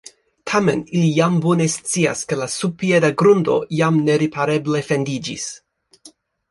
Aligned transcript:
Tamen 0.51 0.79
ili 0.99 1.09
jam 1.17 1.35
bone 1.43 1.67
scias, 1.73 2.25
ke 2.31 2.39
la 2.41 2.49
subpieda 2.55 3.13
grundo 3.23 3.61
jam 3.83 4.01
neripareble 4.09 4.85
fendiĝis. 4.93 5.51